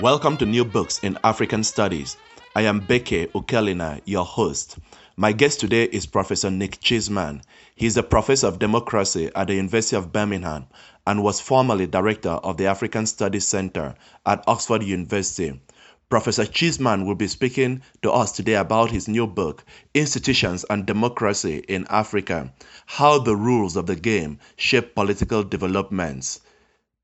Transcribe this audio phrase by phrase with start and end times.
[0.00, 2.16] Welcome to New Books in African Studies.
[2.56, 4.78] I am Beke Ukelina, your host.
[5.18, 7.42] My guest today is Professor Nic Cheeseman.
[7.74, 10.68] He is a professor of democracy at the University of Birmingham
[11.06, 15.60] and was formerly director of the African Studies Center at Oxford University.
[16.08, 19.62] Professor Cheeseman will be speaking to us today about his new book,
[19.92, 22.50] Institutions and Democracy in Africa
[22.86, 26.40] How the Rules of the Game Shape Political Developments.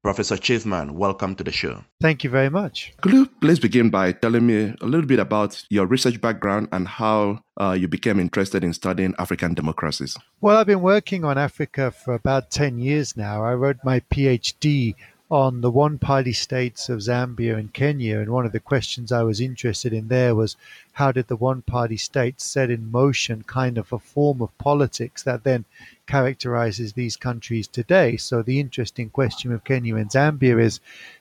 [0.06, 1.82] Professor Cheeseman, welcome to the show.
[2.00, 2.92] Thank you very much.
[3.00, 6.86] Could you please begin by telling me a little bit about your research background and
[6.86, 10.16] how uh, you became interested in studying African democracies?
[10.40, 13.42] Well, I've been working on Africa for about 10 years now.
[13.42, 14.94] I wrote my PhD
[15.28, 18.20] on the one party states of Zambia and Kenya.
[18.20, 20.54] And one of the questions I was interested in there was
[20.92, 25.24] how did the one party states set in motion kind of a form of politics
[25.24, 25.64] that then
[26.06, 28.16] characterizes these countries today?
[28.16, 30.80] So the interesting question with Kenya and Zambia is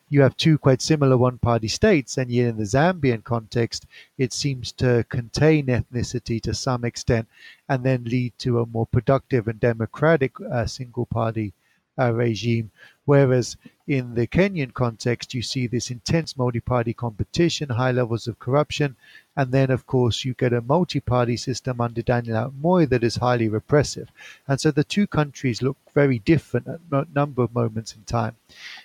[0.09, 3.85] you have two quite similar one party states, and yet in the Zambian context,
[4.17, 7.27] it seems to contain ethnicity to some extent
[7.67, 11.53] and then lead to a more productive and democratic uh, single party
[11.97, 12.71] uh, regime.
[13.05, 18.39] Whereas in the Kenyan context, you see this intense multi party competition, high levels of
[18.39, 18.95] corruption,
[19.37, 23.17] and then, of course, you get a multi party system under Daniel Moi that is
[23.17, 24.09] highly repressive.
[24.47, 28.37] And so the two countries look very different at a number of moments in time.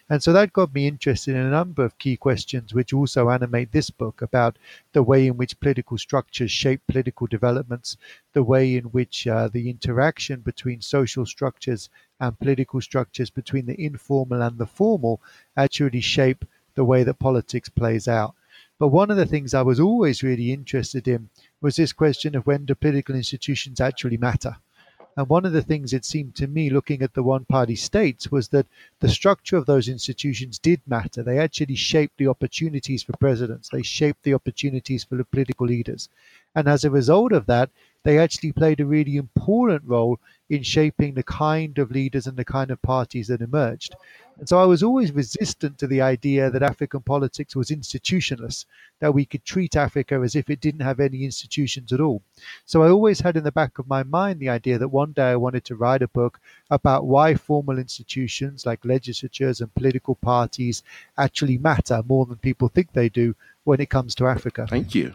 [0.09, 3.71] And so that got me interested in a number of key questions, which also animate
[3.71, 4.57] this book about
[4.93, 7.97] the way in which political structures shape political developments,
[8.33, 13.81] the way in which uh, the interaction between social structures and political structures between the
[13.81, 15.21] informal and the formal
[15.57, 16.45] actually shape
[16.75, 18.35] the way that politics plays out.
[18.81, 21.29] But one of the things I was always really interested in
[21.61, 24.57] was this question of when do political institutions actually matter?
[25.19, 28.33] And one of the things it seemed to me, looking at the one party states,
[28.33, 28.67] was that
[29.01, 31.23] the structure of those institutions did matter.
[31.23, 36.09] They actually shaped the opportunities for presidents, they shaped the opportunities for the political leaders.
[36.55, 37.69] And as a result of that,
[38.03, 40.19] they actually played a really important role
[40.51, 43.95] in shaping the kind of leaders and the kind of parties that emerged.
[44.37, 48.65] And so I was always resistant to the idea that African politics was institutionless,
[48.99, 52.23] that we could treat Africa as if it didn't have any institutions at all.
[52.65, 55.31] So I always had in the back of my mind the idea that one day
[55.31, 60.83] I wanted to write a book about why formal institutions like legislatures and political parties
[61.17, 64.67] actually matter more than people think they do when it comes to Africa.
[64.69, 65.15] Thank you.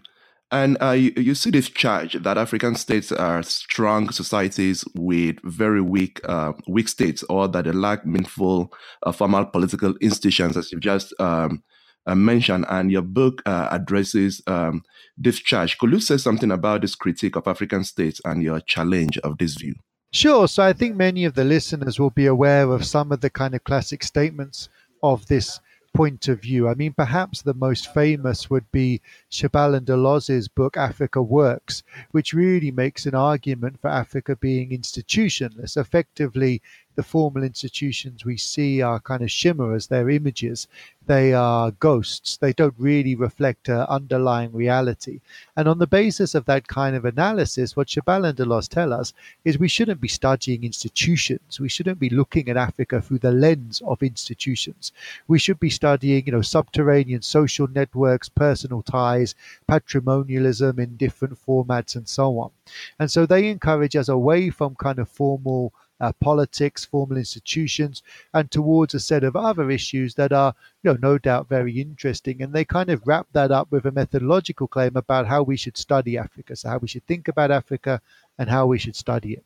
[0.52, 5.82] And uh, you, you, see this charge that African states are strong societies with very
[5.82, 8.72] weak, uh, weak states, or that they lack meaningful
[9.04, 11.64] uh, formal political institutions, as you've just um,
[12.06, 12.66] uh, mentioned.
[12.70, 14.84] And your book uh, addresses um,
[15.18, 15.80] this charge.
[15.80, 19.56] Could you say something about this critique of African states and your challenge of this
[19.56, 19.76] view?
[20.12, 20.48] Sure.
[20.48, 23.56] So I think many of the listeners will be aware of some of the kind
[23.56, 24.70] of classic statements
[25.02, 25.60] of this
[25.96, 26.68] point of view.
[26.68, 29.02] I mean, perhaps the most famous would be
[29.36, 35.78] Chabal and Daloz's book Africa Works, which really makes an argument for Africa being institutionless.
[35.78, 36.62] Effectively,
[36.96, 40.68] the formal institutions we see are kind of chimeras, they're images,
[41.08, 45.20] they are ghosts, they don't really reflect uh, underlying reality.
[45.56, 49.14] And on the basis of that kind of analysis, what Chabal and Daloz tell us
[49.44, 53.82] is we shouldn't be studying institutions, we shouldn't be looking at Africa through the lens
[53.86, 54.92] of institutions.
[55.28, 59.25] We should be studying, you know, subterranean social networks, personal ties,
[59.68, 62.52] patrimonialism in different formats, and so on.
[63.00, 68.04] And so they encourage us away from kind of formal uh, politics, formal institutions,
[68.34, 72.42] and towards a set of other issues that are, you know, no doubt very interesting.
[72.42, 75.78] And they kind of wrap that up with a methodological claim about how we should
[75.78, 78.02] study Africa, so how we should think about Africa
[78.38, 79.46] and how we should study it.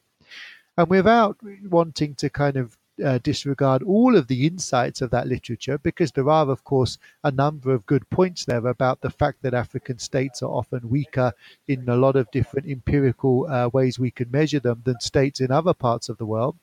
[0.77, 1.37] And without
[1.69, 6.29] wanting to kind of uh, disregard all of the insights of that literature because there
[6.29, 10.41] are, of course, a number of good points there about the fact that African states
[10.41, 11.31] are often weaker
[11.67, 15.51] in a lot of different empirical uh, ways we can measure them than states in
[15.51, 16.55] other parts of the world.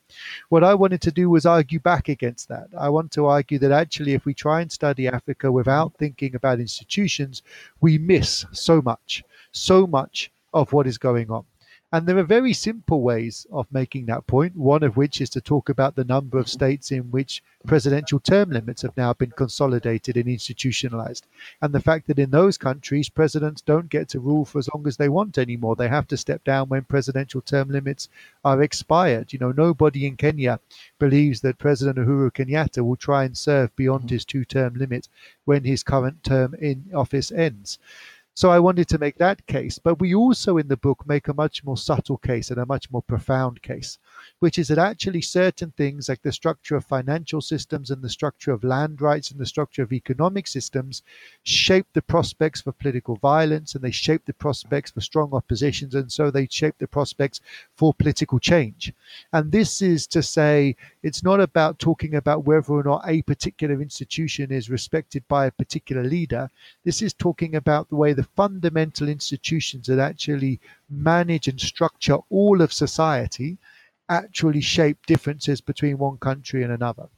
[0.49, 2.67] What I wanted to do was argue back against that.
[2.77, 6.59] I want to argue that actually, if we try and study Africa without thinking about
[6.59, 7.41] institutions,
[7.81, 11.45] we miss so much, so much of what is going on.
[11.89, 15.39] And there are very simple ways of making that point, one of which is to
[15.39, 20.17] talk about the number of states in which presidential term limits have now been consolidated
[20.17, 21.25] and institutionalized.
[21.61, 24.85] And the fact that in those countries, presidents don't get to rule for as long
[24.85, 25.77] as they want anymore.
[25.77, 28.09] They have to step down when presidential term limits
[28.43, 29.31] are expired.
[29.31, 30.59] You know, nobody in Kenya
[30.99, 35.07] believes that President Uhuru Kenyatta will try and serve beyond his two term limit
[35.45, 37.79] when his current term in office ends.
[38.37, 39.79] So I wanted to make that case.
[39.79, 42.91] But we also in the book make a much more subtle case and a much
[42.91, 43.97] more profound case,
[44.39, 48.51] which is that actually certain things like the structure of financial systems and the structure
[48.51, 51.03] of land rights and the structure of economic systems
[51.43, 55.95] shape the prospects for political violence and they shape the prospects for strong oppositions.
[55.95, 57.41] And so they shape the prospects
[57.75, 58.93] for political change.
[59.33, 63.81] And this is to say, it's not about talking about whether or not a particular
[63.81, 66.49] institution is respected by a particular leader.
[66.83, 70.59] This is talking about the way the fundamental institutions that actually
[70.89, 73.57] manage and structure all of society
[74.09, 77.09] actually shape differences between one country and another.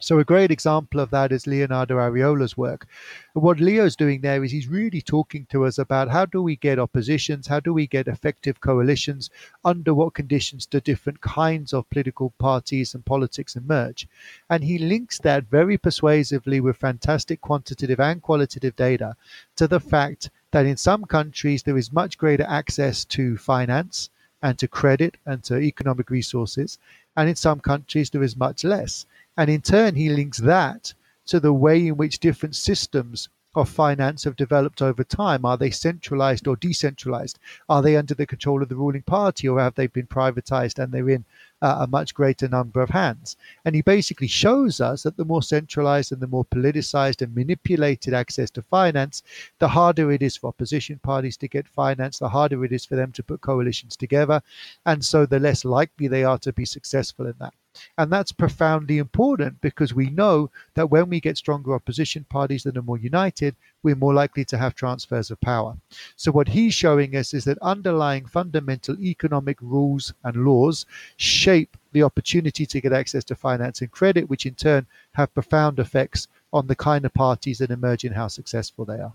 [0.00, 2.86] So a great example of that is Leonardo Arriola's work.
[3.32, 6.78] what Leo's doing there is he's really talking to us about how do we get
[6.78, 9.30] oppositions, how do we get effective coalitions,
[9.64, 14.06] under what conditions do different kinds of political parties and politics emerge.
[14.50, 19.16] And he links that very persuasively with fantastic quantitative and qualitative data
[19.56, 24.10] to the fact that in some countries there is much greater access to finance
[24.44, 26.78] and to credit and to economic resources,
[27.16, 29.06] and in some countries there is much less.
[29.38, 30.92] And in turn, he links that
[31.26, 35.44] to the way in which different systems of finance have developed over time.
[35.44, 37.38] Are they centralized or decentralized?
[37.68, 40.92] Are they under the control of the ruling party or have they been privatized and
[40.92, 41.24] they're in
[41.62, 43.36] uh, a much greater number of hands?
[43.64, 48.14] And he basically shows us that the more centralized and the more politicized and manipulated
[48.14, 49.22] access to finance,
[49.58, 52.96] the harder it is for opposition parties to get finance, the harder it is for
[52.96, 54.42] them to put coalitions together.
[54.84, 57.54] And so the less likely they are to be successful in that.
[57.98, 62.76] And that's profoundly important because we know that when we get stronger opposition parties that
[62.76, 65.76] are more united, we're more likely to have transfers of power.
[66.16, 70.86] So, what he's showing us is that underlying fundamental economic rules and laws
[71.16, 75.78] shape the opportunity to get access to finance and credit, which in turn have profound
[75.78, 79.12] effects on the kind of parties that emerge and how successful they are.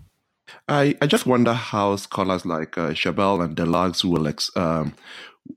[0.68, 4.94] I, I just wonder how scholars like uh, Chabal and Daloz will ex, um,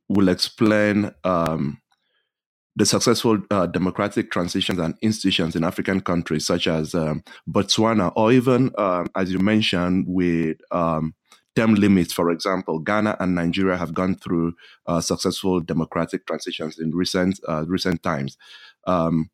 [0.08, 1.80] will explain um,
[2.76, 8.32] the successful uh, democratic transitions and institutions in African countries such as um, Botswana, or
[8.32, 11.14] even, um, as you mentioned, with um,
[11.56, 14.54] term limits, for example, Ghana and Nigeria have gone through
[14.88, 18.38] uh, successful democratic transitions in recent uh, recent times.
[18.86, 19.30] Um,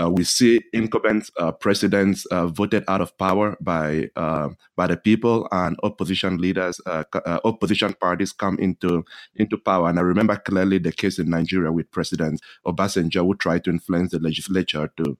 [0.00, 4.96] uh, we see incumbent uh, presidents uh, voted out of power by uh, by the
[4.96, 9.04] people, and opposition leaders, uh, uh, opposition parties come into
[9.36, 9.88] into power.
[9.88, 14.12] And I remember clearly the case in Nigeria with President Obasanjo, who tried to influence
[14.12, 15.18] the legislature to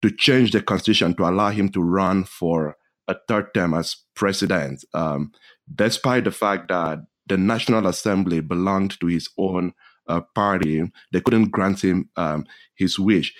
[0.00, 2.76] to change the constitution to allow him to run for
[3.08, 5.32] a third term as president, um,
[5.74, 9.74] despite the fact that the National Assembly belonged to his own
[10.08, 10.82] uh, party.
[11.12, 13.34] They couldn't grant him um, his wish.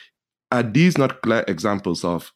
[0.50, 2.32] Are these not clear examples of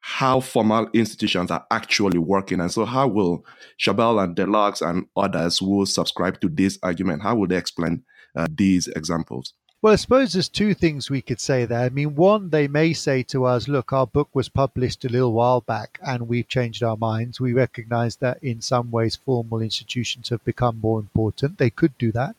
[0.00, 2.60] how formal institutions are actually working?
[2.60, 3.44] And so, how will
[3.78, 8.02] Chabal and Daloz and others who subscribe to this argument, how will they explain
[8.34, 9.54] uh, these examples?
[9.80, 11.82] Well, I suppose there's two things we could say there.
[11.82, 15.32] I mean, one, they may say to us, look, our book was published a little
[15.32, 17.40] while back and we've changed our minds.
[17.40, 21.58] We recognize that in some ways formal institutions have become more important.
[21.58, 22.34] They could do that.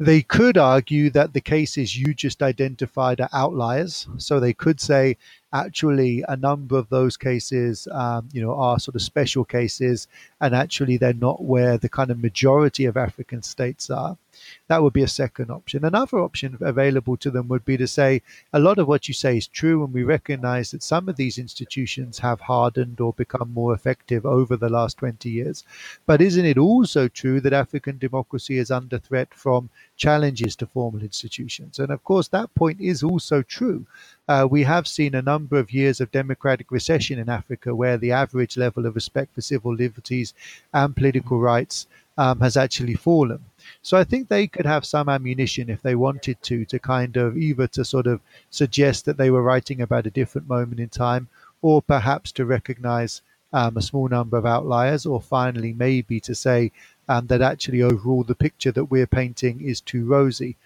[0.00, 4.06] They could argue that the cases you just identified are outliers.
[4.16, 5.16] So they could say,
[5.52, 10.06] actually, a number of those cases, um, you know, are sort of special cases,
[10.40, 14.16] and actually they're not where the kind of majority of African states are.
[14.68, 15.84] That would be a second option.
[15.84, 19.36] Another option available to them would be to say a lot of what you say
[19.36, 23.74] is true, and we recognize that some of these institutions have hardened or become more
[23.74, 25.64] effective over the last 20 years.
[26.06, 31.02] But isn't it also true that African democracy is under threat from challenges to formal
[31.02, 31.78] institutions?
[31.78, 33.84] And of course, that point is also true.
[34.26, 38.12] Uh, we have seen a number of years of democratic recession in Africa where the
[38.12, 40.32] average level of respect for civil liberties
[40.72, 41.86] and political rights
[42.18, 43.40] um, has actually fallen.
[43.82, 47.38] So I think they could have some ammunition if they wanted to, to kind of
[47.38, 51.28] either to sort of suggest that they were writing about a different moment in time,
[51.62, 56.70] or perhaps to recognize um, a small number of outliers, or finally maybe to say
[57.08, 60.56] um, that actually overall the picture that we're painting is too rosy.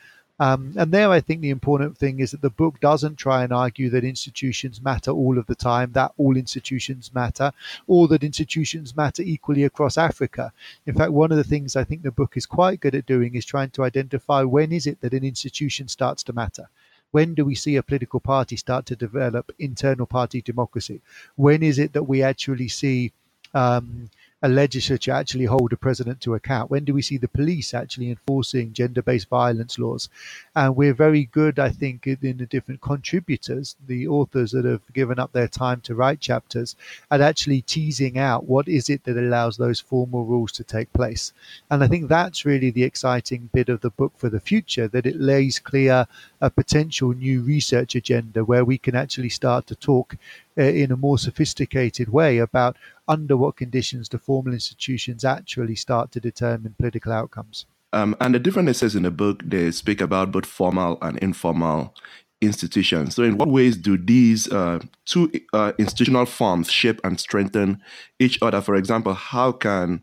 [0.40, 3.52] Um, and there, I think the important thing is that the book doesn't try and
[3.52, 7.52] argue that institutions matter all of the time, that all institutions matter,
[7.86, 10.52] or that institutions matter equally across Africa.
[10.84, 13.36] In fact, one of the things I think the book is quite good at doing
[13.36, 16.68] is trying to identify when is it that an institution starts to matter.
[17.12, 21.02] When do we see a political party start to develop internal party democracy?
[21.36, 23.12] When is it that we actually see
[23.54, 24.10] um,
[24.42, 26.70] a legislature actually hold a president to account?
[26.70, 30.08] When do we see the police actually enforcing gender based violence laws?
[30.56, 35.18] And we're very good, I think, in the different contributors, the authors that have given
[35.18, 36.74] up their time to write chapters,
[37.10, 41.32] at actually teasing out what is it that allows those formal rules to take place.
[41.70, 45.06] And I think that's really the exciting bit of the book for the future, that
[45.06, 46.06] it lays clear
[46.40, 50.16] a potential new research agenda where we can actually start to talk
[50.58, 52.76] uh, in a more sophisticated way about
[53.08, 57.66] under what conditions do formal institutions actually start to determine political outcomes.
[57.92, 61.94] Um, and the different essays in the book, they speak about both formal and informal
[62.40, 63.14] institutions.
[63.14, 67.82] So, in what ways do these uh, two uh, institutional forms shape and strengthen
[68.18, 68.60] each other?
[68.60, 70.02] For example, how can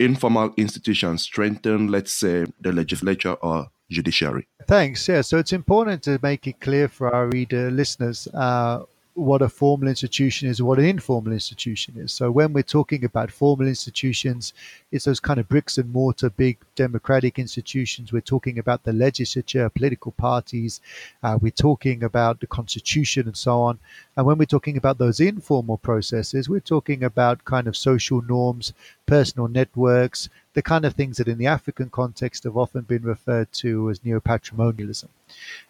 [0.00, 4.48] informal institutions strengthen, let's say, the legislature or judiciary?
[4.66, 5.08] Thanks.
[5.08, 8.82] Yeah, so it's important to make it clear for our reader listeners uh,
[9.18, 12.12] what a formal institution is, what an informal institution is.
[12.12, 14.54] So when we're talking about formal institutions,
[14.92, 18.12] it's those kind of bricks and mortar, big democratic institutions.
[18.12, 20.80] We're talking about the legislature, political parties.
[21.22, 23.80] Uh, we're talking about the constitution and so on.
[24.16, 28.72] And when we're talking about those informal processes, we're talking about kind of social norms,
[29.06, 33.50] personal networks, the kind of things that in the African context have often been referred
[33.52, 35.08] to as neo-patrimonialism.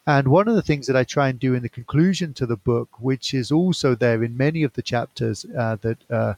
[0.07, 2.57] And one of the things that I try and do in the conclusion to the
[2.57, 6.35] book, which is also there in many of the chapters uh, that uh,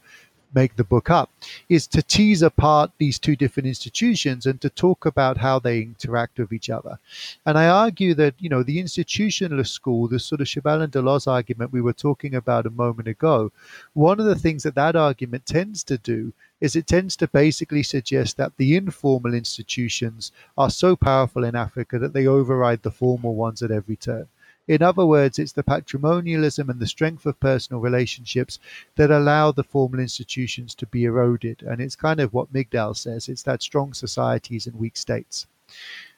[0.52, 1.30] make the book up,
[1.69, 6.40] is to tease apart these two different institutions and to talk about how they interact
[6.40, 6.99] with each other.
[7.47, 11.28] And I argue that, you know, the institutionalist school, the sort of Chabal and Daloz
[11.28, 13.52] argument we were talking about a moment ago,
[13.92, 17.83] one of the things that that argument tends to do is it tends to basically
[17.83, 23.35] suggest that the informal institutions are so powerful in Africa that they override the formal
[23.35, 24.29] ones at every turn.
[24.69, 28.61] In other words, it's the patrimonialism and the strength of personal relationships
[28.95, 31.62] that allow the formal institutions to be eroded.
[31.62, 35.47] And it's kind of what Migdal says it's that strong societies and weak states.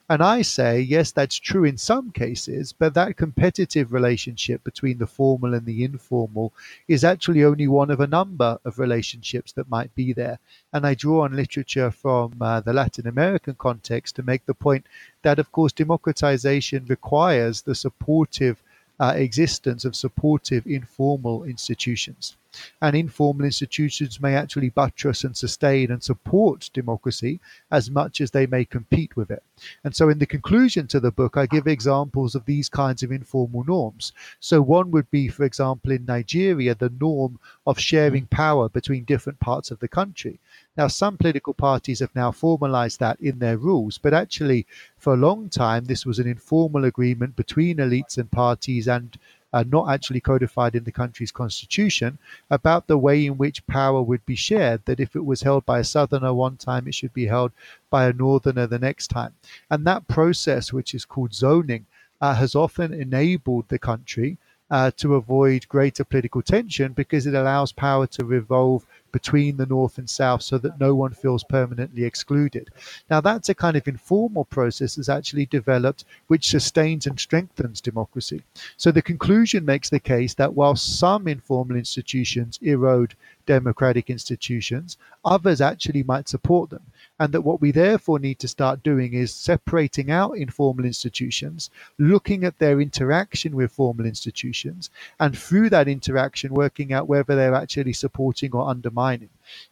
[0.08, 5.06] And I say, yes, that's true in some cases, but that competitive relationship between the
[5.06, 6.52] formal and the informal
[6.88, 10.38] is actually only one of a number of relationships that might be there.
[10.72, 14.86] And I draw on literature from uh, the Latin American context to make the point
[15.22, 18.60] that, of course, democratization requires the supportive
[19.00, 22.36] uh, existence of supportive informal institutions.
[22.80, 27.40] And informal institutions may actually buttress and sustain and support democracy
[27.70, 29.42] as much as they may compete with it.
[29.84, 33.12] And so, in the conclusion to the book, I give examples of these kinds of
[33.12, 34.12] informal norms.
[34.40, 39.40] So, one would be, for example, in Nigeria, the norm of sharing power between different
[39.40, 40.40] parts of the country.
[40.76, 44.66] Now, some political parties have now formalized that in their rules, but actually,
[44.96, 49.18] for a long time, this was an informal agreement between elites and parties and
[49.52, 52.18] uh, not actually codified in the country's constitution
[52.50, 54.82] about the way in which power would be shared.
[54.84, 57.52] That if it was held by a southerner one time, it should be held
[57.90, 59.34] by a northerner the next time.
[59.70, 61.86] And that process, which is called zoning,
[62.20, 64.38] uh, has often enabled the country
[64.70, 69.98] uh, to avoid greater political tension because it allows power to revolve between the North
[69.98, 72.70] and South so that no one feels permanently excluded.
[73.10, 78.42] Now, that's a kind of informal process that's actually developed which sustains and strengthens democracy.
[78.76, 83.14] So the conclusion makes the case that while some informal institutions erode
[83.46, 86.82] democratic institutions, others actually might support them
[87.22, 92.42] and that what we therefore need to start doing is separating out informal institutions, looking
[92.42, 97.92] at their interaction with formal institutions, and through that interaction, working out whether they're actually
[97.92, 99.28] supporting or undermining.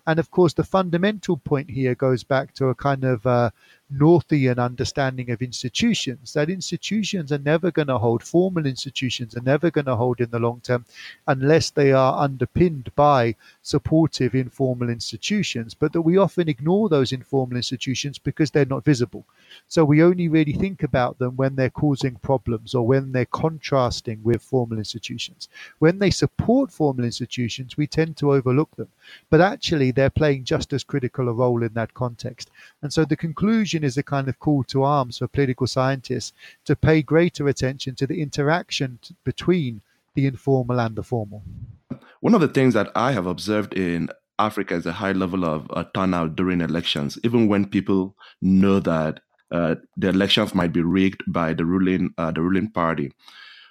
[0.07, 3.51] And of course, the fundamental point here goes back to a kind of uh,
[3.91, 6.33] Northian understanding of institutions.
[6.33, 10.31] That institutions are never going to hold, formal institutions are never going to hold in
[10.31, 10.85] the long term
[11.27, 17.57] unless they are underpinned by supportive informal institutions, but that we often ignore those informal
[17.57, 19.25] institutions because they're not visible.
[19.69, 24.21] So we only really think about them when they're causing problems or when they're contrasting
[24.23, 25.49] with formal institutions.
[25.79, 28.89] When they support formal institutions, we tend to overlook them.
[29.29, 32.51] But actually, they're playing just as critical a role in that context.
[32.83, 36.33] And so the conclusion is a kind of call to arms for political scientists
[36.65, 39.81] to pay greater attention to the interaction t- between
[40.15, 41.43] the informal and the formal.
[42.21, 44.09] One of the things that I have observed in
[44.39, 49.21] Africa is a high level of uh, turnout during elections, even when people know that
[49.51, 53.13] uh, the elections might be rigged by the ruling uh, the ruling party.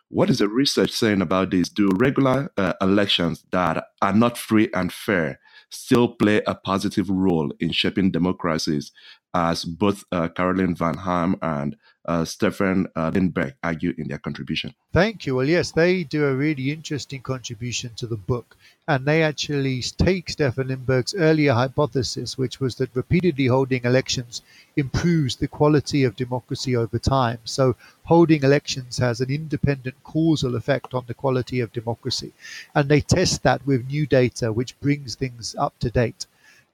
[0.10, 1.70] What is the research saying about this?
[1.70, 5.40] Do regular uh, elections that are not free and fair
[5.70, 8.92] still play a positive role in shaping democracies,
[9.34, 14.74] as both uh, Caroline Van Ham and uh, Staffan uh, Lindberg argue in their contribution.
[14.92, 15.36] Thank you.
[15.36, 18.58] Well, yes, they do a really interesting contribution to the book.
[18.88, 24.42] And they actually take Staffan Lindberg's earlier hypothesis, which was that repeatedly holding elections
[24.76, 27.38] improves the quality of democracy over time.
[27.44, 32.34] So, holding elections has an independent causal effect on the quality of democracy.
[32.74, 36.26] And they test that with new data, which brings things up to date.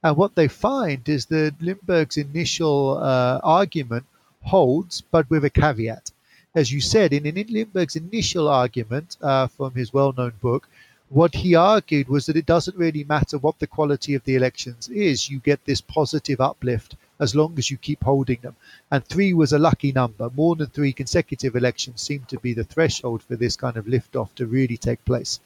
[0.06, 4.04] And what they find is that Lindberg's initial uh, argument
[4.44, 6.12] holds, but with a caveat.
[6.54, 10.68] As you said, in, in Lindberg's initial argument uh, from his well known book,
[11.08, 14.88] what he argued was that it doesn't really matter what the quality of the elections
[14.90, 18.54] is, you get this positive uplift as long as you keep holding them.
[18.92, 20.30] And three was a lucky number.
[20.36, 24.32] More than three consecutive elections seemed to be the threshold for this kind of liftoff
[24.36, 25.40] to really take place.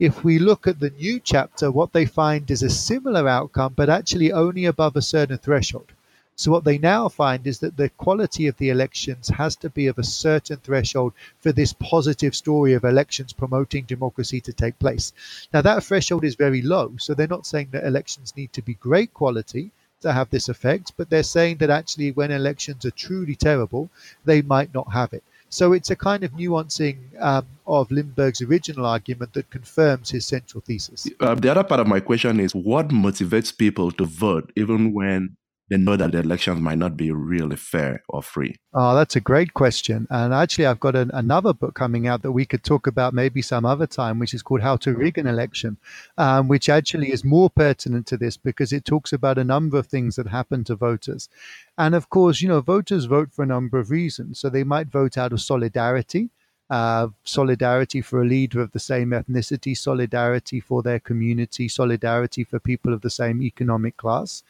[0.00, 3.90] If we look at the new chapter, what they find is a similar outcome, but
[3.90, 5.90] actually only above a certain threshold.
[6.36, 9.88] So what they now find is that the quality of the elections has to be
[9.88, 15.12] of a certain threshold for this positive story of elections promoting democracy to take place.
[15.52, 18.74] Now that threshold is very low, so they're not saying that elections need to be
[18.74, 23.34] great quality to have this effect, but they're saying that actually when elections are truly
[23.34, 23.90] terrible,
[24.24, 25.24] they might not have it.
[25.50, 30.60] So it's a kind of nuancing um, of Lindberg's original argument that confirms his central
[30.60, 31.08] thesis.
[31.20, 35.36] Uh, the other part of my question is what motivates people to vote even when
[35.68, 38.56] they know that the elections might not be really fair or free?
[38.72, 40.06] Oh, that's a great question.
[40.10, 43.42] And actually, I've got an, another book coming out that we could talk about maybe
[43.42, 45.76] some other time, which is called How to Rig an Election,
[46.16, 49.86] um, which actually is more pertinent to this because it talks about a number of
[49.86, 51.28] things that happen to voters.
[51.76, 54.40] And of course, you know, voters vote for a number of reasons.
[54.40, 56.30] So they might vote out of solidarity
[56.70, 62.58] uh, solidarity for a leader of the same ethnicity, solidarity for their community, solidarity for
[62.58, 64.42] people of the same economic class.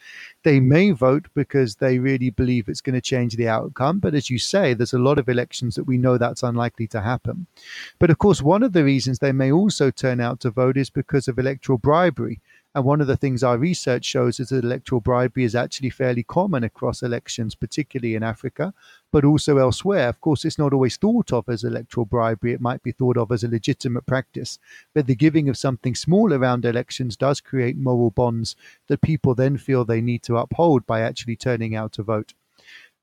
[0.43, 3.99] They may vote because they really believe it's going to change the outcome.
[3.99, 7.01] But as you say, there's a lot of elections that we know that's unlikely to
[7.01, 7.47] happen.
[7.99, 10.89] But of course, one of the reasons they may also turn out to vote is
[10.89, 12.41] because of electoral bribery.
[12.75, 16.21] And one of the things our research shows is that electoral bribery is actually fairly
[16.23, 18.73] common across elections, particularly in Africa,
[19.11, 20.07] but also elsewhere.
[20.07, 22.53] Of course, it's not always thought of as electoral bribery.
[22.53, 24.59] It might be thought of as a legitimate practice.
[24.93, 28.55] But the giving of something small around elections does create moral bonds
[28.87, 32.33] that people then feel they need to uphold by actually turning out to vote.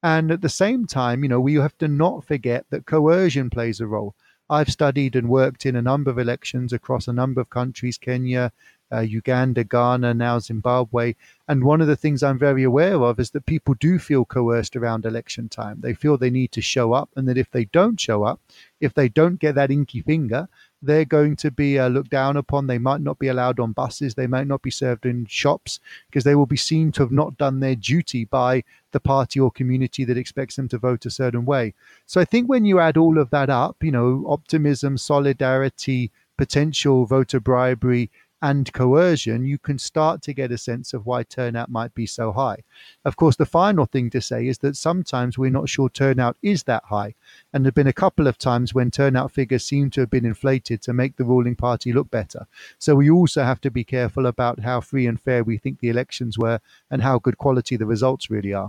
[0.02, 3.80] And at the same time, you know, we have to not forget that coercion plays
[3.80, 4.14] a role.
[4.48, 8.52] I've studied and worked in a number of elections across a number of countries Kenya,
[8.92, 11.14] uh, Uganda, Ghana, now Zimbabwe.
[11.48, 14.76] And one of the things I'm very aware of is that people do feel coerced
[14.76, 15.78] around election time.
[15.80, 18.40] They feel they need to show up, and that if they don't show up,
[18.80, 20.48] if they don't get that inky finger,
[20.82, 22.66] they're going to be uh, looked down upon.
[22.66, 24.14] They might not be allowed on buses.
[24.14, 27.38] They might not be served in shops because they will be seen to have not
[27.38, 31.44] done their duty by the party or community that expects them to vote a certain
[31.44, 31.74] way.
[32.06, 37.06] So I think when you add all of that up, you know, optimism, solidarity, potential
[37.06, 38.10] voter bribery,
[38.42, 42.32] and coercion, you can start to get a sense of why turnout might be so
[42.32, 42.58] high.
[43.04, 46.64] Of course, the final thing to say is that sometimes we're not sure turnout is
[46.64, 47.14] that high.
[47.52, 50.26] And there have been a couple of times when turnout figures seem to have been
[50.26, 52.46] inflated to make the ruling party look better.
[52.78, 55.88] So we also have to be careful about how free and fair we think the
[55.88, 58.68] elections were and how good quality the results really are.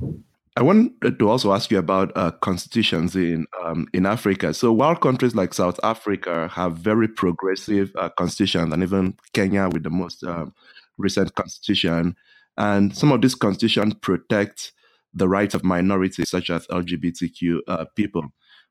[0.58, 4.56] I wanted to also ask you about uh, constitutions in um, in Africa.
[4.56, 9.84] So while countries like South Africa have very progressive uh, constitutions, and even Kenya with
[9.84, 10.56] the most um,
[10.98, 12.16] recent constitution,
[12.58, 14.74] and some of these constitutions protect
[15.14, 18.24] the rights of minorities such as LGBTQ uh, people,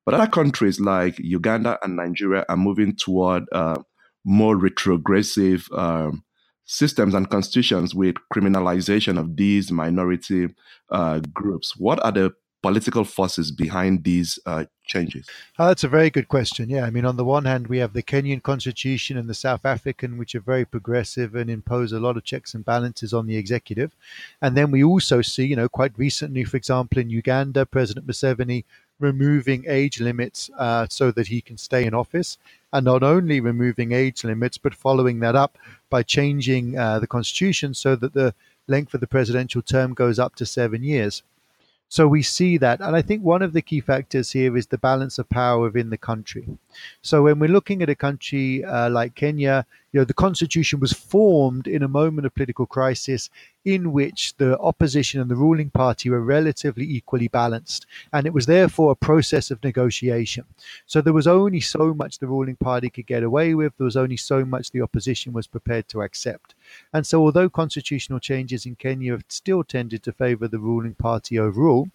[0.04, 3.80] but other countries like Uganda and Nigeria are moving toward uh,
[4.24, 6.24] more retrogressive um,
[6.66, 10.48] systems and constitutions with criminalization of these minority
[10.90, 11.76] uh, groups.
[11.76, 15.28] What are the political forces behind these uh, changes?
[15.56, 16.68] Oh, that's a very good question.
[16.68, 19.64] Yeah, I mean, on the one hand, we have the Kenyan constitution and the South
[19.64, 23.36] African, which are very progressive and impose a lot of checks and balances on the
[23.36, 23.94] executive.
[24.42, 28.64] And then we also see, you know, quite recently, for example, in Uganda, President Museveni
[28.98, 32.38] removing age limits uh, so that he can stay in office,
[32.76, 35.56] and not only removing age limits, but following that up
[35.88, 38.34] by changing uh, the constitution so that the
[38.68, 41.22] length of the presidential term goes up to seven years.
[41.88, 42.80] So we see that.
[42.80, 45.88] And I think one of the key factors here is the balance of power within
[45.88, 46.44] the country.
[47.00, 49.64] So when we're looking at a country uh, like Kenya,
[49.96, 53.30] You know, the constitution was formed in a moment of political crisis
[53.64, 57.86] in which the opposition and the ruling party were relatively equally balanced.
[58.12, 60.44] And it was therefore a process of negotiation.
[60.84, 63.96] So there was only so much the ruling party could get away with, there was
[63.96, 66.54] only so much the opposition was prepared to accept.
[66.92, 71.38] And so, although constitutional changes in Kenya have still tended to favor the ruling party
[71.38, 71.88] overall,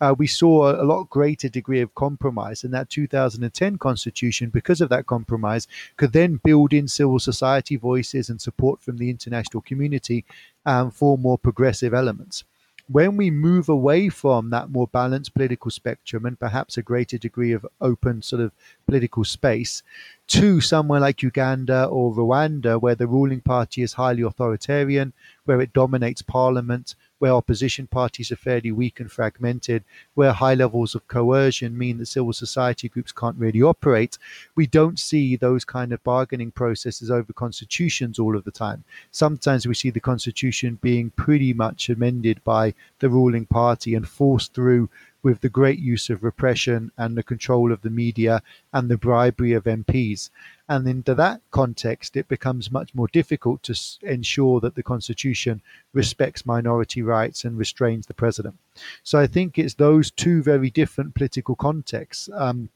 [0.00, 2.64] uh, we saw a lot greater degree of compromise.
[2.64, 5.66] And that 2010 constitution, because of that compromise,
[5.96, 7.45] could then build in civil society
[7.80, 10.24] voices and support from the international community
[10.64, 12.44] um, for more progressive elements.
[12.88, 17.50] When we move away from that more balanced political spectrum and perhaps a greater degree
[17.52, 18.52] of open sort of
[18.86, 19.82] political space
[20.28, 25.12] to somewhere like Uganda or Rwanda, where the ruling party is highly authoritarian,
[25.46, 29.82] where it dominates parliament, where opposition parties are fairly weak and fragmented,
[30.14, 34.18] where high levels of coercion mean that civil society groups can't really operate,
[34.54, 38.84] we don't see those kind of bargaining processes over constitutions all of the time.
[39.10, 44.52] Sometimes we see the constitution being pretty much amended by the ruling party and forced
[44.52, 44.88] through
[45.22, 49.52] with the great use of repression and the control of the media and the bribery
[49.52, 50.30] of MPs.
[50.68, 56.46] And into that context, it becomes much more difficult to ensure that the Constitution respects
[56.46, 58.56] minority rights and restrains the president.
[59.02, 62.28] So I think it's those two very different political contexts.
[62.32, 62.70] Um,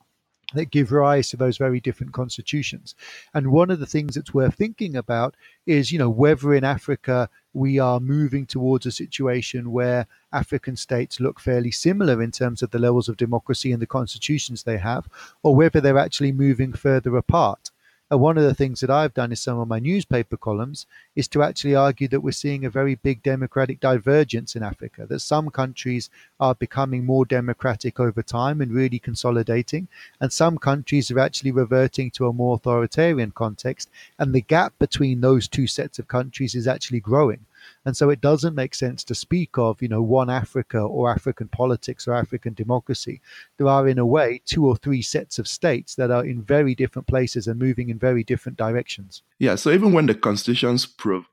[0.55, 2.95] that give rise to those very different constitutions.
[3.35, 7.29] And one of the things that's worth thinking about is, you know, whether in Africa
[7.53, 12.71] we are moving towards a situation where African states look fairly similar in terms of
[12.71, 15.09] the levels of democracy and the constitutions they have,
[15.43, 17.71] or whether they're actually moving further apart.
[18.11, 21.29] And one of the things that I've done in some of my newspaper columns is
[21.29, 25.49] to actually argue that we're seeing a very big democratic divergence in Africa, that some
[25.49, 29.87] countries are becoming more democratic over time and really consolidating,
[30.21, 35.21] and some countries are actually reverting to a more authoritarian context, and the gap between
[35.21, 37.47] those two sets of countries is actually growing.
[37.87, 41.49] And so it doesn't make sense to speak of, you know, one Africa or African
[41.49, 43.21] politics or African democracy.
[43.57, 46.75] There are, in a way, two or three sets of states that are in very
[46.75, 49.23] different places and moving in very different directions.
[49.39, 49.55] Yeah.
[49.55, 50.87] So even when the constitutions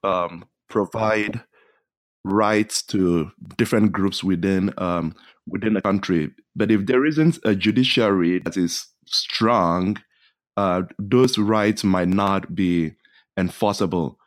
[0.04, 1.42] um, provide
[2.24, 5.16] rights to different groups within um,
[5.48, 9.98] within a country, but if there isn't a judiciary that is strong,
[10.58, 12.94] uh, those rights might not be
[13.38, 14.20] enforceable.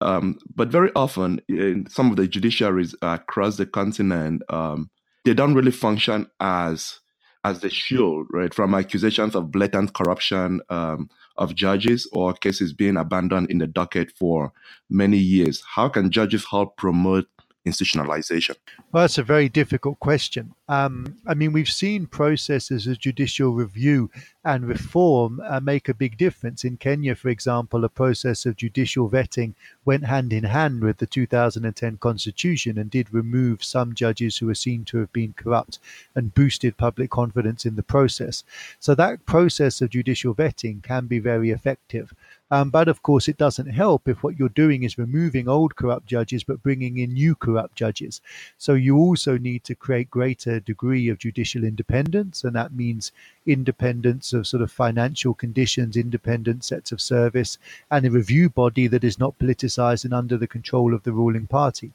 [0.00, 4.90] Um, but very often, in some of the judiciaries across the continent, um,
[5.24, 7.00] they don't really function as
[7.42, 8.52] as they shield, right?
[8.52, 14.12] From accusations of blatant corruption um, of judges or cases being abandoned in the docket
[14.12, 14.52] for
[14.90, 15.62] many years.
[15.74, 17.26] How can judges help promote
[17.66, 18.56] institutionalization?
[18.90, 20.54] Well, that's a very difficult question.
[20.68, 24.10] Um, I mean, we've seen processes of judicial review
[24.44, 26.64] and reform uh, make a big difference.
[26.64, 31.06] In Kenya, for example, a process of judicial vetting went hand in hand with the
[31.06, 35.78] 2010 constitution and did remove some judges who were seen to have been corrupt
[36.14, 38.42] and boosted public confidence in the process.
[38.78, 42.14] So, that process of judicial vetting can be very effective.
[42.50, 46.06] Um, but of course, it doesn't help if what you're doing is removing old corrupt
[46.06, 48.20] judges but bringing in new corrupt judges.
[48.58, 53.12] So you also need to create greater degree of judicial independence, and that means
[53.46, 57.58] independence of sort of financial conditions, independent sets of service,
[57.90, 61.46] and a review body that is not politicized and under the control of the ruling
[61.46, 61.92] party.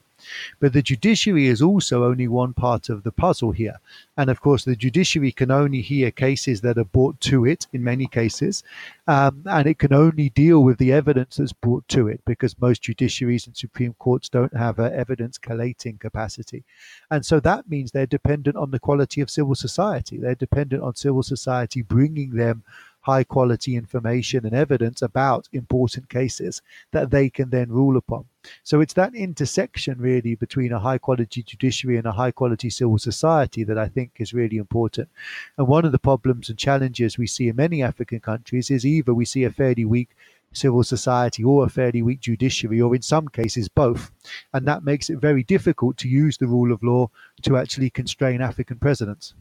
[0.60, 3.78] But the judiciary is also only one part of the puzzle here.
[4.16, 7.84] And of course, the judiciary can only hear cases that are brought to it in
[7.84, 8.62] many cases.
[9.06, 12.82] Um, and it can only deal with the evidence that's brought to it because most
[12.82, 16.64] judiciaries and Supreme Courts don't have an evidence collating capacity.
[17.10, 20.18] And so that means they're dependent on the quality of civil society.
[20.18, 22.64] They're dependent on civil society bringing them
[23.06, 28.24] high quality information and evidence about important cases that they can then rule upon.
[28.64, 32.98] So it's that intersection really between a high quality judiciary and a high quality civil
[32.98, 35.08] society that I think is really important.
[35.56, 39.14] And one of the problems and challenges we see in many African countries is either
[39.14, 40.10] we see a fairly weak
[40.52, 44.10] civil society or a fairly weak judiciary, or in some cases both.
[44.52, 47.10] And that makes it very difficult to use the rule of law
[47.42, 49.34] to actually constrain African presidents.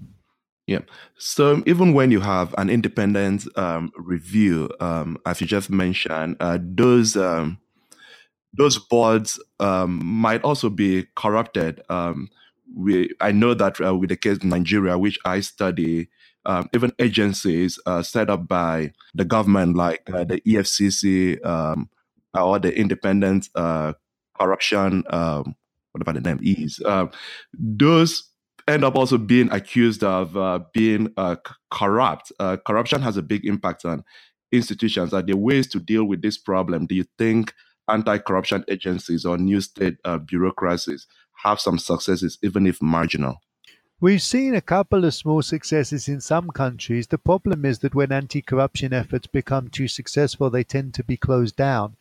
[0.68, 0.80] Yeah.
[1.18, 6.58] So even when you have an independent um, review, um, as you just mentioned, uh,
[6.62, 7.60] those um,
[8.54, 11.82] those boards um, might also be corrupted.
[11.90, 12.30] Um,
[12.76, 16.10] we I know that uh, with the case in Nigeria, which I study,
[16.46, 21.40] um, even agencies uh, set up by the government, like uh, the EFCC
[22.34, 23.94] or the Independent uh,
[24.38, 27.06] Corruption, whatever the name is, uh,
[27.54, 28.30] those
[28.68, 31.36] end up also being accused of uh, being uh,
[31.72, 32.32] corrupt.
[32.40, 34.04] Uh, corruption has a big impact on
[34.52, 35.14] institutions?
[35.14, 36.86] Are there ways to deal with this problem?
[36.86, 37.54] Do you think
[37.90, 41.08] anti corruption agencies or new state uh, bureaucracies
[41.44, 43.42] have some successes, even if marginal?
[44.02, 47.08] We've seen a couple of small successes in some countries.
[47.08, 51.16] The problem is that when anti corruption efforts become too successful, they tend to be
[51.16, 51.96] closed down.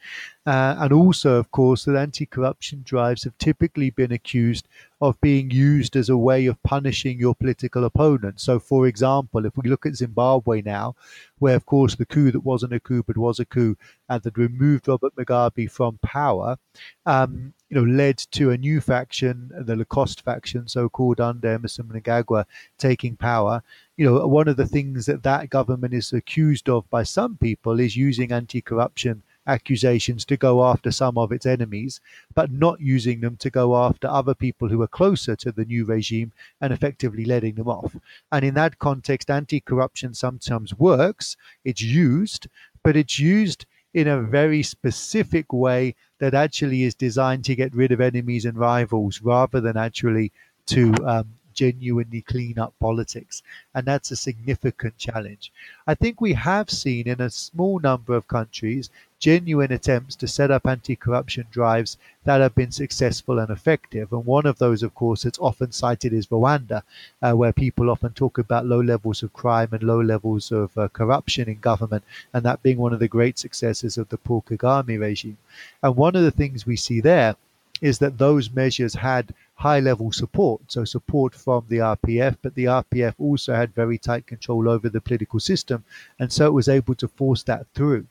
[0.47, 4.69] Uh, and also, of course, that anti corruption drives have typically been accused
[5.01, 8.41] of being used as a way of punishing your political opponent.
[8.41, 10.97] So, for example, if we look at Zimbabwe now,
[11.39, 13.77] where, of course, the coup that wasn't a coup but was a coup
[14.11, 16.59] and that removed Robert Mugabe from power,
[17.07, 22.45] um, you know, led to a new faction, the Lacoste faction, so-called under Emmerson Mnangagwa,
[22.77, 23.63] taking power.
[23.97, 27.81] You know, one of the things that that government is accused of by some people
[27.81, 32.01] is using anti-corruption accusations to go after some of its enemies,
[32.35, 35.85] but not using them to go after other people who are closer to the new
[35.85, 37.97] regime and effectively letting them off.
[38.33, 42.47] And in that context, anti corruption sometimes works, it's used,
[42.83, 47.93] but it's used in a very specific way that actually is designed to get rid
[47.93, 50.33] of enemies and rivals rather than actually
[50.67, 53.43] to um, genuinely clean up politics.
[53.75, 55.53] And that's a significant challenge.
[55.87, 58.91] I think we have seen in a small number of countries
[59.25, 64.13] genuine attempts to set up anti corruption drives that have been successful and effective.
[64.13, 66.83] And one of those, of course, that's often cited is Rwanda,
[67.23, 70.89] uh, where people often talk about low levels of crime and low levels of uh,
[70.89, 75.01] corruption in government, and that being one of the great successes of the Paul Kagame
[75.01, 75.39] regime.
[75.83, 77.37] And one of the things we see there
[77.81, 82.65] is that those measures had high level support, so support from the RPF, but the
[82.65, 85.85] RPF also had very tight control over the political system,
[86.19, 88.07] and so it was able to force that through.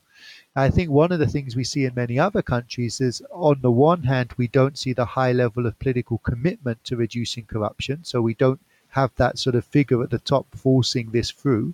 [0.56, 3.72] I think one of the things we see in many other countries is, on the
[3.72, 8.22] one hand, we don't see the high level of political commitment to reducing corruption, so
[8.22, 11.74] we don't have that sort of figure at the top forcing this through.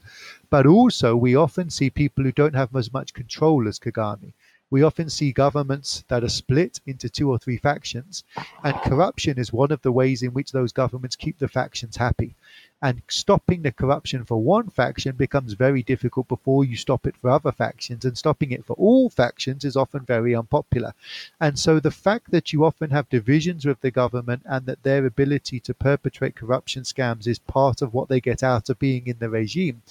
[0.50, 4.32] But also, we often see people who don't have as much control as Kagame
[4.72, 8.24] we often see governments that are split into two or three factions,
[8.64, 12.36] and corruption is one of the ways in which those governments keep the factions happy.
[12.82, 17.30] And stopping the corruption for one faction becomes very difficult before you stop it for
[17.30, 18.06] other factions.
[18.06, 20.94] And stopping it for all factions is often very unpopular.
[21.42, 25.06] And so the fact that you often have divisions with the government and that their
[25.06, 29.20] ability to perpetrate corruption scams is part of what they get out of being in
[29.20, 29.82] the regime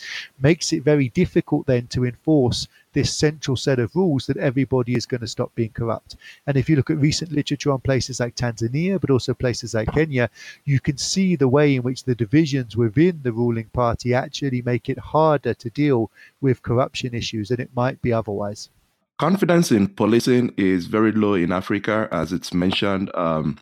[0.41, 5.07] makes it very difficult then to enforce this central set of rules that everybody is
[5.07, 6.17] going to stop being corrupt.
[6.49, 9.93] And if you look at recent literature on places like Tanzania, but also places like
[9.93, 10.29] Kenya,
[10.65, 14.89] you can see the way in which the divisions within the ruling party actually make
[14.89, 18.69] it harder to deal with corruption issues than it might be otherwise.
[19.19, 23.15] Confidence in policing is very low in Africa, as it's mentioned.
[23.15, 23.59] Um,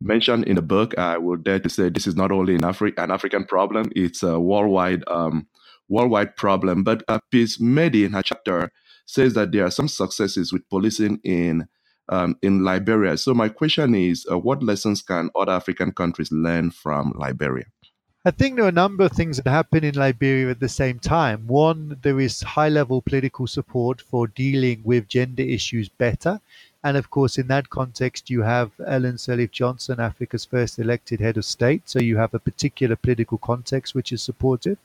[0.00, 2.98] mentioned in the book, I would dare to say this is not only an, Afri-
[2.98, 5.46] an African problem; it's a worldwide um,
[5.92, 6.82] worldwide problem.
[6.82, 8.72] But uh, Peace Medie in her chapter
[9.06, 11.68] says that there are some successes with policing in
[12.08, 13.16] um, in Liberia.
[13.16, 17.66] So my question is, uh, what lessons can other African countries learn from Liberia?
[18.24, 20.98] I think there are a number of things that happen in Liberia at the same
[21.00, 21.46] time.
[21.48, 26.40] One, there is high level political support for dealing with gender issues better.
[26.84, 31.36] And of course, in that context, you have Ellen Sirleaf Johnson, Africa's first elected head
[31.36, 31.82] of state.
[31.86, 34.78] So you have a particular political context which is supportive.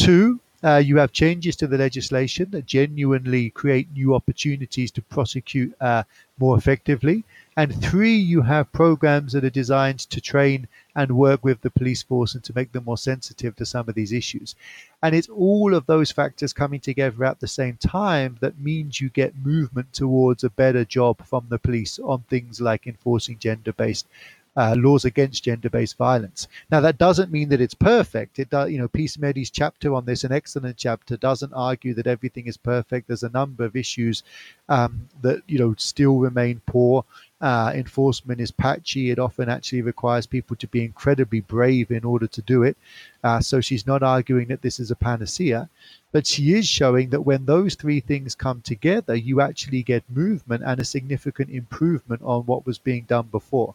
[0.00, 5.74] Two, uh, you have changes to the legislation that genuinely create new opportunities to prosecute
[5.80, 6.02] uh,
[6.38, 7.24] more effectively.
[7.56, 12.02] And three, you have programs that are designed to train and work with the police
[12.02, 14.54] force and to make them more sensitive to some of these issues.
[15.02, 19.08] And it's all of those factors coming together at the same time that means you
[19.10, 24.06] get movement towards a better job from the police on things like enforcing gender based
[24.56, 26.48] uh, laws against gender-based violence.
[26.70, 28.38] Now, that doesn't mean that it's perfect.
[28.38, 32.06] It does, you know, Peace Medie's chapter on this, an excellent chapter, doesn't argue that
[32.06, 33.06] everything is perfect.
[33.06, 34.22] There's a number of issues
[34.68, 37.04] um, that you know still remain poor.
[37.40, 39.10] Uh, enforcement is patchy.
[39.10, 42.76] It often actually requires people to be incredibly brave in order to do it.
[43.24, 45.68] Uh, so she's not arguing that this is a panacea,
[46.12, 50.62] but she is showing that when those three things come together, you actually get movement
[50.64, 53.74] and a significant improvement on what was being done before.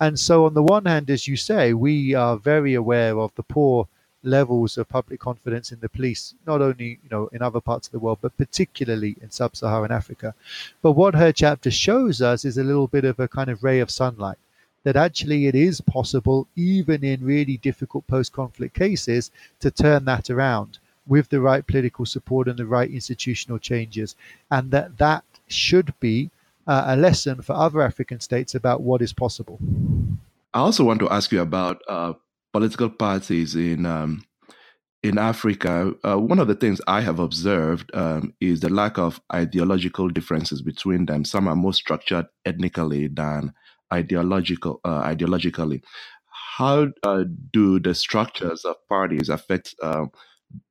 [0.00, 3.42] And so, on the one hand, as you say, we are very aware of the
[3.42, 3.88] poor
[4.22, 7.92] levels of public confidence in the police, not only you know in other parts of
[7.92, 10.34] the world, but particularly in sub-Saharan Africa.
[10.82, 13.80] But what her chapter shows us is a little bit of a kind of ray
[13.80, 14.38] of sunlight
[14.84, 20.78] that actually it is possible, even in really difficult post-conflict cases, to turn that around
[21.08, 24.14] with the right political support and the right institutional changes,
[24.50, 26.30] and that that should be
[26.66, 29.58] uh, a lesson for other African states about what is possible.
[30.54, 32.14] I also want to ask you about uh,
[32.56, 34.24] political parties in um,
[35.02, 39.20] in Africa, uh, one of the things I have observed um, is the lack of
[39.30, 41.26] ideological differences between them.
[41.26, 43.52] Some are more structured ethnically than
[43.92, 45.82] ideological uh, ideologically.
[46.56, 50.06] How uh, do the structures of parties affect uh,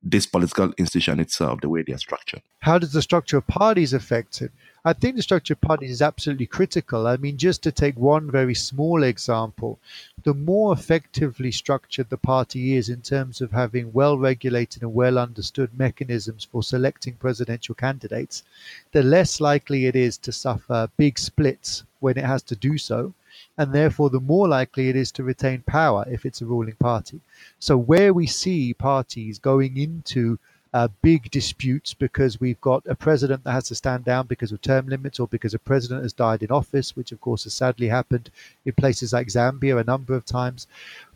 [0.02, 2.42] this political institution itself, the way they are structured?
[2.58, 4.50] How does the structure of parties affect it?
[4.86, 7.08] I think the structure of parties is absolutely critical.
[7.08, 9.80] I mean, just to take one very small example,
[10.22, 15.18] the more effectively structured the party is in terms of having well regulated and well
[15.18, 18.44] understood mechanisms for selecting presidential candidates,
[18.92, 23.12] the less likely it is to suffer big splits when it has to do so.
[23.58, 27.20] And therefore, the more likely it is to retain power if it's a ruling party.
[27.58, 30.38] So, where we see parties going into
[30.76, 34.60] uh, big disputes because we've got a president that has to stand down because of
[34.60, 37.88] term limits or because a president has died in office, which of course has sadly
[37.88, 38.28] happened
[38.66, 40.66] in places like Zambia a number of times.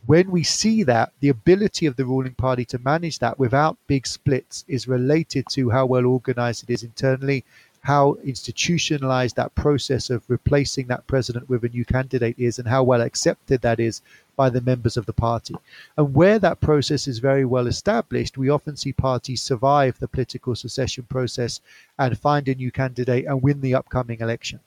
[0.06, 4.06] When we see that, the ability of the ruling party to manage that without big
[4.06, 7.44] splits is related to how well organized it is internally
[7.82, 12.82] how institutionalized that process of replacing that president with a new candidate is and how
[12.82, 14.02] well accepted that is
[14.40, 15.54] by the members of the party.
[15.98, 20.54] And where that process is very well established, we often see parties survive the political
[20.54, 21.60] succession process
[21.98, 24.58] and find a new candidate and win the upcoming election.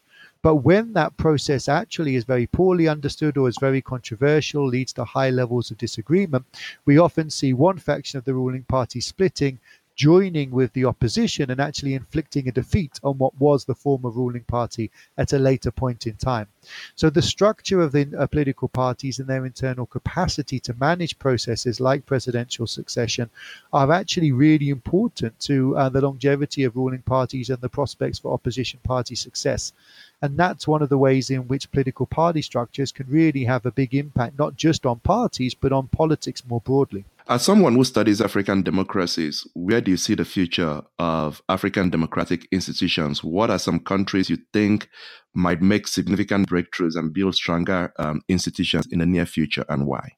[0.43, 5.05] But when that process actually is very poorly understood or is very controversial, leads to
[5.05, 6.45] high levels of disagreement,
[6.85, 9.57] we often see one faction of the ruling party splitting
[9.95, 14.43] joining with the opposition and actually inflicting a defeat on what was the former ruling
[14.43, 16.47] party at a later point in time.
[16.95, 21.79] So, the structure of the uh, political parties and their internal capacity to manage processes
[21.79, 23.29] like presidential succession
[23.71, 28.33] are actually really important to uh, the longevity of ruling parties and the prospects for
[28.33, 29.73] opposition party success.
[30.21, 33.71] And that's one of the ways in which political party structures can really have a
[33.71, 37.03] big impact, not just on parties, but on politics more broadly.
[37.29, 42.45] As someone who studies African democracies, where do you see the future of African democratic
[42.51, 43.23] institutions?
[43.23, 44.89] What are some countries you think
[45.33, 50.15] might make significant breakthroughs and build stronger um, institutions in the near future, and why?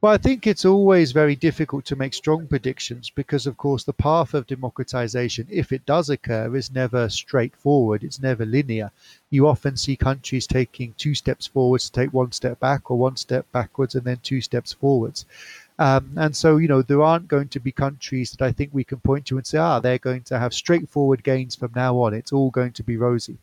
[0.00, 3.92] Well, I think it's always very difficult to make strong predictions because, of course, the
[3.92, 8.02] path of democratization, if it does occur, is never straightforward.
[8.02, 8.90] It's never linear.
[9.30, 13.16] You often see countries taking two steps forwards to take one step back, or one
[13.16, 15.24] step backwards and then two steps forwards.
[15.78, 18.84] Um, and so, you know, there aren't going to be countries that I think we
[18.84, 22.14] can point to and say, ah, they're going to have straightforward gains from now on.
[22.14, 23.38] It's all going to be rosy.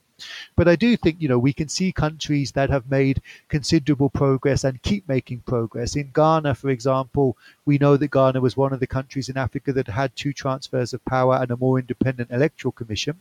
[0.56, 4.64] But I do think, you know, we can see countries that have made considerable progress
[4.64, 5.98] and keep making progress.
[5.98, 9.74] In Ghana, for example, we know that Ghana was one of the countries in Africa
[9.74, 13.20] that had two transfers of power and a more independent electoral commission.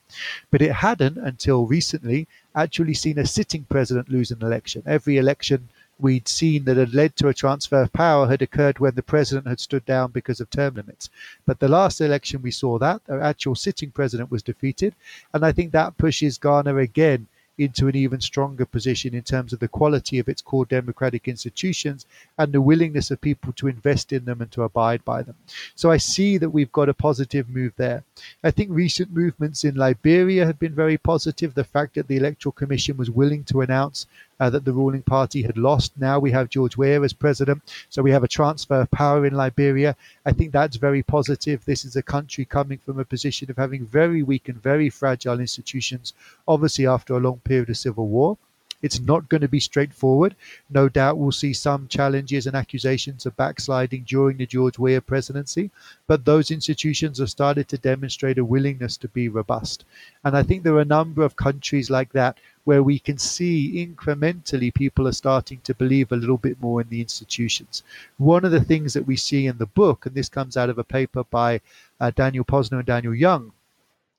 [0.53, 4.85] But it hadn't until recently actually seen a sitting president lose an election.
[4.87, 8.95] Every election we'd seen that had led to a transfer of power had occurred when
[8.95, 11.11] the president had stood down because of term limits.
[11.47, 14.95] But the last election we saw that the actual sitting president was defeated,
[15.33, 17.27] and I think that pushes Ghana again
[17.59, 22.07] into an even stronger position in terms of the quality of its core democratic institutions
[22.37, 25.37] and the willingness of people to invest in them and to abide by them.
[25.75, 28.03] So I see that we've got a positive move there.
[28.43, 31.55] I think recent movements in Liberia have been very positive.
[31.55, 34.07] The fact that the Electoral Commission was willing to announce
[34.41, 35.93] uh, that the ruling party had lost.
[35.97, 39.35] Now we have George Weah as president, so we have a transfer of power in
[39.35, 39.97] Liberia.
[40.27, 41.65] I think that's very positive.
[41.65, 45.39] This is a country coming from a position of having very weak and very fragile
[45.39, 46.13] institutions,
[46.49, 48.37] obviously after a long period of civil war.
[48.85, 50.37] It's not going to be straightforward.
[50.69, 55.71] No doubt we'll see some challenges and accusations of backsliding during the George Weah presidency,
[56.07, 59.87] but those institutions have started to demonstrate a willingness to be robust.
[60.23, 63.87] And I think there are a number of countries like that where we can see
[63.87, 67.83] incrementally people are starting to believe a little bit more in the institutions.
[68.19, 70.79] One of the things that we see in the book, and this comes out of
[70.79, 71.63] a paper by
[72.01, 73.53] uh, Daniel Posner and Daniel Young,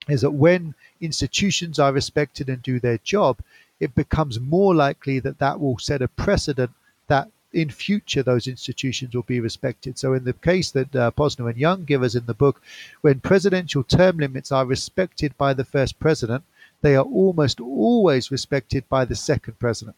[0.08, 3.40] is that when institutions are respected and do their job,
[3.80, 6.72] it becomes more likely that that will set a precedent
[7.08, 9.98] that in future those institutions will be respected.
[9.98, 12.62] So, in the case that uh, Posner and Young give us in the book,
[13.02, 16.44] when presidential term limits are respected by the first president,
[16.82, 19.96] they are almost always respected by the second president.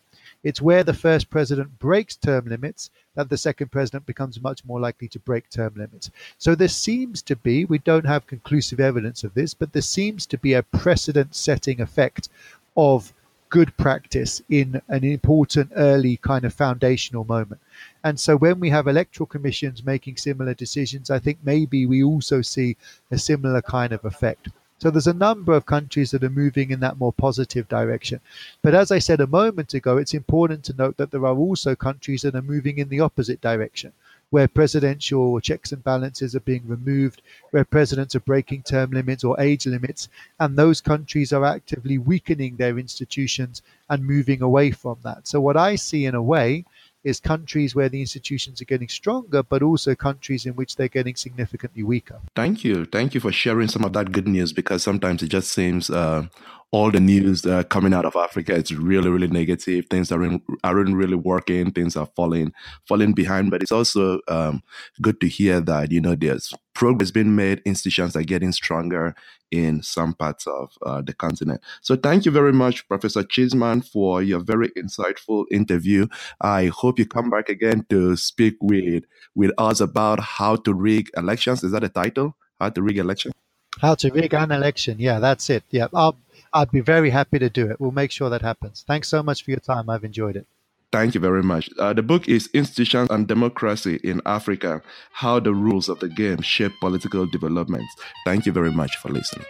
[0.47, 4.79] It's where the first president breaks term limits that the second president becomes much more
[4.79, 6.09] likely to break term limits.
[6.37, 10.25] So there seems to be, we don't have conclusive evidence of this, but there seems
[10.27, 12.29] to be a precedent setting effect
[12.77, 13.11] of
[13.49, 17.59] good practice in an important early kind of foundational moment.
[18.05, 22.41] And so when we have electoral commissions making similar decisions, I think maybe we also
[22.41, 22.77] see
[23.11, 24.47] a similar kind of effect.
[24.79, 28.19] So there's a number of countries that are moving in that more positive direction.
[28.61, 31.75] But as I said a moment ago, it's important to note that there are also
[31.75, 33.91] countries that are moving in the opposite direction.
[34.29, 37.21] where presidential checks and balances are being removed,
[37.51, 40.09] where presidents are breaking term limits or age limits,
[40.39, 45.27] and those countries are actively weakening their institutions and moving away from that.
[45.27, 46.65] So, what I see in a way
[47.07, 51.15] is countries where the institutions are getting stronger, but also countries in which they're getting
[51.15, 52.19] significantly weaker.
[52.35, 52.85] Thank you.
[52.85, 56.27] Thank you for sharing some of that good news because sometimes it just seems uh,
[56.71, 59.85] all the news uh, coming out of Africa is really, really negative.
[59.89, 61.71] Things aren't aren't really working.
[61.71, 62.53] Things are falling
[62.87, 63.51] falling behind.
[63.51, 64.61] But it's also um,
[65.01, 67.61] good to hear that you know there's progress being made.
[67.65, 69.15] Institutions are getting stronger
[69.49, 71.61] in some parts of uh, the continent.
[71.81, 76.07] So thank you very much, Professor Cheeseman, for your very insightful interview.
[76.41, 79.05] I hope you come back again to speak with
[79.35, 81.63] with us about how to rig elections.
[81.63, 82.35] Is that a title?
[82.59, 83.33] How to rig elections?
[83.79, 84.97] How to rig an election?
[84.99, 85.63] Yeah, that's it.
[85.69, 86.17] Yeah, I'll
[86.53, 87.79] I'd be very happy to do it.
[87.79, 88.83] We'll make sure that happens.
[88.87, 89.89] Thanks so much for your time.
[89.89, 90.47] I've enjoyed it.
[90.91, 91.69] Thank you very much.
[91.77, 94.81] Uh, the book is Institutions and Democracy in Africa
[95.11, 97.93] How the Rules of the Game Shape Political Developments.
[98.25, 99.45] Thank you very much for listening.